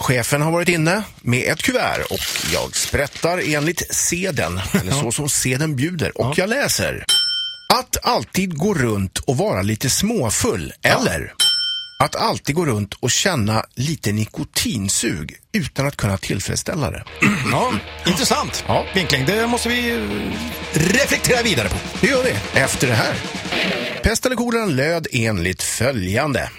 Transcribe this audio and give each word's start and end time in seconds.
Chefen 0.00 0.42
har 0.42 0.50
varit 0.52 0.68
inne 0.68 1.02
med 1.20 1.52
ett 1.52 1.62
kuvert 1.62 2.02
och 2.10 2.20
jag 2.52 2.76
sprättar 2.76 3.54
enligt 3.54 3.94
seden, 3.94 4.60
eller 4.80 4.92
så 4.92 5.12
som 5.12 5.28
seden 5.28 5.76
bjuder. 5.76 6.20
Och 6.20 6.38
jag 6.38 6.48
läser. 6.48 7.04
Att 7.74 7.96
alltid 8.06 8.58
gå 8.58 8.74
runt 8.74 9.18
och 9.18 9.36
vara 9.36 9.62
lite 9.62 9.90
småfull, 9.90 10.72
eller 10.82 11.32
att 12.02 12.16
alltid 12.16 12.54
gå 12.56 12.66
runt 12.66 12.94
och 12.94 13.10
känna 13.10 13.64
lite 13.74 14.12
nikotinsug 14.12 15.36
utan 15.52 15.86
att 15.86 15.96
kunna 15.96 16.16
tillfredsställa 16.18 16.90
det. 16.90 17.04
Ja, 17.52 17.72
intressant 18.06 18.64
Ja. 18.66 18.86
vinkling. 18.94 19.26
Det 19.26 19.46
måste 19.46 19.68
vi 19.68 19.90
eh, 19.90 20.00
reflektera 20.74 21.42
vidare 21.42 21.68
på. 21.68 21.76
Det 22.00 22.06
gör 22.06 22.24
det 22.24 22.60
efter 22.60 22.86
det 22.86 22.94
här. 22.94 23.14
Pest 24.02 24.26
eller 24.26 24.36
kolera 24.36 24.66
löd 24.66 25.06
enligt 25.12 25.62
följande. 25.62 26.50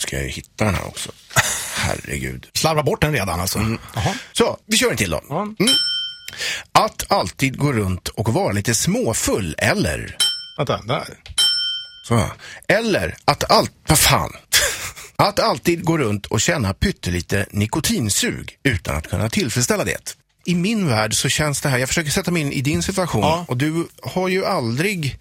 Ska 0.00 0.16
jag 0.16 0.28
hitta 0.28 0.64
den 0.64 0.74
här 0.74 0.86
också. 0.86 1.10
Herregud. 1.78 2.46
Slarva 2.54 2.82
bort 2.82 3.00
den 3.00 3.12
redan 3.12 3.40
alltså. 3.40 3.58
Jaha. 3.94 4.14
Så, 4.32 4.58
vi 4.66 4.76
kör 4.76 4.90
en 4.90 4.96
till 4.96 5.10
då. 5.10 5.22
Mm. 5.30 5.54
Att 6.72 7.12
alltid 7.12 7.58
gå 7.58 7.72
runt 7.72 8.08
och 8.08 8.32
vara 8.34 8.52
lite 8.52 8.74
småfull, 8.74 9.54
eller... 9.58 10.16
Vänta, 10.56 10.80
där. 10.82 11.08
Så. 12.08 12.24
Eller 12.68 13.16
att 13.24 13.50
allt... 13.52 13.72
Vad 13.86 13.98
fan? 13.98 14.32
Att 15.16 15.40
alltid 15.40 15.84
gå 15.84 15.98
runt 15.98 16.26
och 16.26 16.40
känna 16.40 16.74
pyttelite 16.74 17.46
nikotinsug 17.50 18.56
utan 18.64 18.96
att 18.96 19.10
kunna 19.10 19.28
tillfredsställa 19.30 19.84
det. 19.84 20.16
I 20.44 20.54
min 20.54 20.88
värld 20.88 21.14
så 21.14 21.28
känns 21.28 21.60
det 21.60 21.68
här, 21.68 21.78
jag 21.78 21.88
försöker 21.88 22.10
sätta 22.10 22.30
mig 22.30 22.42
in 22.42 22.52
i 22.52 22.60
din 22.60 22.82
situation 22.82 23.20
Ja. 23.22 23.44
och 23.48 23.56
du 23.56 23.88
har 24.02 24.28
ju 24.28 24.44
aldrig 24.46 25.18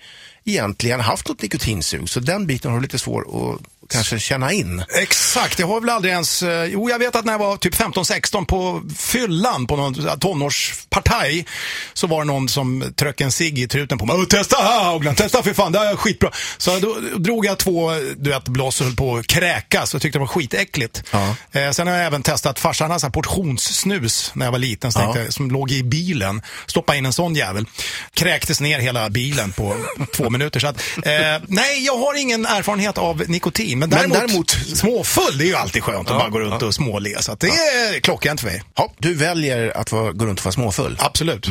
egentligen 0.52 1.00
haft 1.00 1.28
något 1.28 1.42
nikotinsug 1.42 2.09
så 2.09 2.20
den 2.20 2.48
biten 2.48 2.72
har 2.72 2.78
du 2.78 2.81
lite 2.84 3.00
svår 3.00 3.22
att 3.22 3.62
kanske 3.90 4.20
känna 4.20 4.52
in. 4.52 4.84
Exakt, 5.02 5.59
jag 5.59 5.67
har 5.67 5.81
väl 5.81 5.90
aldrig 5.90 6.12
ens... 6.14 6.44
eh, 6.44 6.64
Jo, 6.66 6.90
jag 6.90 7.00
vet 7.00 7.16
att 7.16 7.26
när 7.26 7.34
jag 7.34 7.40
var 7.40 7.58
typ 7.58 7.76
15-16 7.76 8.45
på 8.45 8.81
fyllan 8.98 9.68
på 9.68 9.75
någon 9.75 10.20
tonårspartaj 10.20 11.45
så 11.94 12.08
var 12.08 12.20
det 12.22 12.25
någon 12.28 12.50
som 12.50 12.94
tröck 12.95 13.22
en 13.22 13.31
cigg 13.31 13.59
i 13.59 13.68
truten 13.68 13.98
på 13.98 14.06
mig. 14.06 14.16
"Åh, 14.20 14.25
Testa 14.25 14.64
Haugland, 14.64 15.18
testa 15.18 15.44
för 15.44 15.53
fan, 15.53 15.72
det 15.72 15.80
här 15.80 15.92
är 15.92 15.95
skitbra. 15.95 16.31
Så 16.58 16.80
då 16.80 16.95
drog 17.18 17.45
jag 17.45 17.58
två 17.58 17.92
du 18.18 18.30
vet, 18.30 18.48
blås 18.48 18.80
och 18.81 18.86
höll 18.88 18.95
på 18.95 19.18
att 19.18 19.28
kräkas 19.28 19.95
och 19.95 20.02
tyckte 20.02 20.18
det 20.18 20.22
var 20.22 20.28
skitäckligt. 20.28 21.03
Ja. 21.12 21.36
Eh, 21.52 21.72
sen 21.72 21.88
har 21.88 21.94
jag 21.95 22.06
även 22.06 22.23
testat, 22.23 22.59
farsan 22.59 22.92
hade 22.92 23.03
här 23.06 23.09
portionssnus 23.09 24.31
när 24.36 24.45
jag 24.45 24.52
var 24.52 24.59
liten, 24.59 24.92
så 24.92 25.00
tänkte, 25.00 25.31
som 25.31 25.52
låg 25.52 25.72
i 25.72 25.84
bilen. 25.84 26.42
Stoppa 26.68 26.95
in 26.95 27.06
en 27.06 27.14
sån 27.14 27.36
jävel. 27.36 27.66
Kräktes 28.14 28.62
ner 28.62 28.80
hela 28.80 29.09
bilen 29.09 29.52
på 29.52 29.75
två 30.16 30.30
minuter. 30.30 30.37
Så 30.60 30.68
att, 30.68 30.78
eh, 31.06 31.12
nej, 31.48 31.86
jag 31.86 31.98
har 31.98 32.14
ingen 32.22 32.46
erfarenhet 32.46 32.98
av 32.98 33.24
nikotin. 33.28 33.80
Men 33.80 33.90
däremot, 33.90 34.18
däremot- 34.18 34.52
småfull, 34.52 35.38
det 35.38 35.44
är 35.44 35.48
ju 35.48 35.56
alltid 35.56 35.84
skönt 35.84 36.12
att 36.12 36.18
bara 36.20 36.30
gå 36.30 36.40
runt 36.40 36.62
och 36.64 36.74
småle. 36.76 37.22
Så 37.22 37.36
det 37.40 37.48
är 37.48 38.00
klockrent 38.00 38.42
för 38.42 38.48
mig. 38.48 38.64
Ja, 38.76 38.94
du 38.98 39.14
väljer 39.14 39.78
att 39.78 39.92
vara, 39.92 40.12
gå 40.12 40.26
runt 40.26 40.40
och 40.40 40.46
vara 40.46 40.52
småfull. 40.54 40.98
Absolut. 41.00 41.48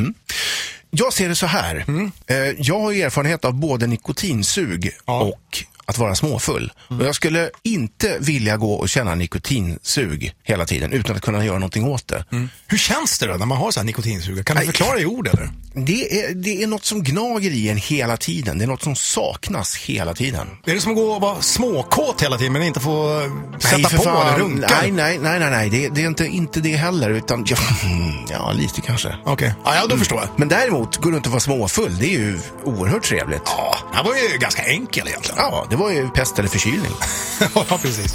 Jag 0.90 1.12
ser 1.12 1.28
det 1.28 1.34
så 1.36 1.46
här. 1.46 1.84
Eh, 2.26 2.36
Jag 2.58 2.80
har 2.80 2.92
erfarenhet 2.92 3.44
av 3.44 3.54
både 3.54 3.86
nikotinsug 3.86 4.90
Ja. 5.06 5.20
och 5.22 5.64
att 5.86 5.98
vara 5.98 6.14
småfull. 6.14 6.72
Och 6.88 7.06
jag 7.06 7.14
skulle 7.14 7.50
inte 7.62 8.16
vilja 8.20 8.56
gå 8.56 8.74
och 8.74 8.88
känna 8.88 9.14
nikotinsug 9.14 10.32
hela 10.42 10.66
tiden 10.66 10.92
utan 10.92 11.16
att 11.16 11.22
kunna 11.22 11.44
göra 11.44 11.58
någonting 11.58 11.84
åt 11.84 12.08
det. 12.08 12.24
Hur 12.66 12.78
känns 12.78 13.18
det 13.18 13.26
då 13.26 13.34
när 13.34 13.46
man 13.46 13.58
har 13.58 13.70
så 13.70 13.80
här 13.80 13.84
nikotinsuga? 13.84 14.44
Kan 14.44 14.56
du 14.56 14.60
Nej. 14.60 14.66
förklara 14.66 15.00
i 15.00 15.06
ord 15.06 15.28
eller? 15.28 15.50
Det, 15.74 16.24
är, 16.24 16.34
det 16.34 16.62
är 16.62 16.66
något 16.66 16.84
som 16.84 17.02
gnager 17.02 17.50
i 17.50 17.68
en 17.68 17.76
hela 17.76 18.16
tiden. 18.16 18.58
Det 18.58 18.64
är 18.64 18.68
något 18.68 18.82
som 18.82 18.96
saknas 18.96 19.76
hela 19.76 20.14
tiden. 20.14 20.48
Är 20.66 20.74
det 20.74 20.80
som 20.80 20.92
att 20.92 20.98
gå 20.98 21.12
och 21.12 21.20
vara 21.20 21.42
småkåt 21.42 22.22
hela 22.22 22.38
tiden 22.38 22.52
men 22.52 22.62
inte 22.62 22.80
få 22.80 23.20
eh, 23.20 23.58
sätta 23.58 23.88
för 23.88 23.96
på 23.96 24.02
fan. 24.02 24.26
eller 24.26 24.38
runka? 24.38 24.68
Nej, 24.80 24.90
nej, 24.92 25.18
nej, 25.22 25.38
nej, 25.40 25.50
nej. 25.50 25.70
Det, 25.70 25.88
det 25.88 26.02
är 26.02 26.06
inte, 26.06 26.26
inte 26.26 26.60
det 26.60 26.76
heller. 26.76 27.10
Utan, 27.10 27.44
ja, 27.48 27.56
ja 28.30 28.52
lite 28.52 28.80
kanske. 28.80 29.16
Okej, 29.24 29.54
ja, 29.64 29.74
ja, 29.74 29.86
då 29.86 29.96
förstår 29.96 30.20
jag. 30.20 30.28
Men 30.36 30.48
däremot, 30.48 30.96
gå 30.96 31.10
runt 31.10 31.26
och 31.26 31.32
vara 31.32 31.40
småfull, 31.40 31.96
det 31.98 32.06
är 32.06 32.18
ju 32.18 32.38
oerhört 32.64 33.02
trevligt. 33.04 33.42
Ja, 33.44 33.76
det 33.96 34.08
var 34.08 34.16
ju 34.16 34.38
ganska 34.38 34.62
enkel 34.62 35.08
egentligen. 35.08 35.38
Ja, 35.38 35.66
det 35.76 35.82
var 35.82 35.90
ju 35.90 36.08
pest 36.08 36.38
eller 36.38 36.48
förkylning. 36.48 36.92
ja, 37.54 37.78
precis. 37.82 38.14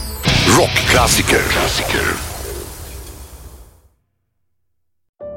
Rockklassiker. 0.60 1.40
Klassiker. 1.50 2.02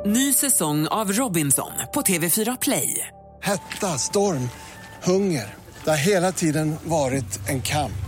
Ny 0.06 0.32
säsong 0.32 0.86
av 0.86 1.12
Robinson 1.12 1.70
på 1.94 2.02
TV4 2.02 2.58
Play. 2.60 3.08
Hetta, 3.42 3.98
storm, 3.98 4.48
hunger. 5.02 5.54
Det 5.84 5.90
har 5.90 5.96
hela 5.96 6.32
tiden 6.32 6.76
varit 6.84 7.48
en 7.48 7.62
kamp. 7.62 8.04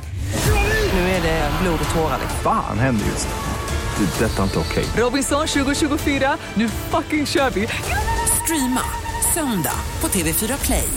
Nu 0.92 0.98
är 0.98 1.22
det 1.22 1.50
blod 1.62 1.78
och 1.88 1.94
tårar. 1.94 2.20
Fan 2.42 2.78
händer 2.78 3.06
just 3.06 3.28
nu. 3.28 4.06
Det. 4.06 4.24
är 4.24 4.28
Detta 4.28 4.38
är 4.38 4.44
inte 4.44 4.58
okej. 4.58 4.84
Robinson 4.96 5.46
2024, 5.46 6.36
nu 6.54 6.68
fucking 6.68 7.26
kör 7.26 7.50
vi! 7.50 7.68
Streama 8.42 8.82
söndag 9.34 9.78
på 10.00 10.08
TV4 10.08 10.64
Play. 10.64 10.88